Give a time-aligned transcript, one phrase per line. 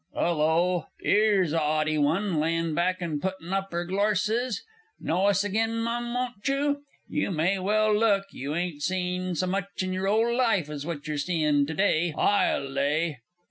[0.15, 2.39] 'Ullo, 'ere's a 'aughty one!
[2.39, 4.63] layin' back and puttin' up 'er glorses!
[4.99, 6.81] Know us agen, Mum, won't you?
[7.07, 11.05] You may well look you ain't seen so much in yer ole life as what
[11.07, 13.19] you're seein' to day, I'll lay!